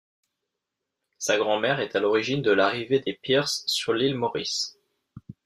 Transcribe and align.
Sa 1.19 1.37
grand-mère 1.37 1.79
est 1.79 1.95
à 1.95 1.99
l’origine 1.99 2.41
de 2.41 2.49
l’arrivée 2.49 3.01
des 3.01 3.13
Pearce 3.21 3.63
sur 3.67 3.93
l’Ile 3.93 4.15
Morris. 4.15 4.75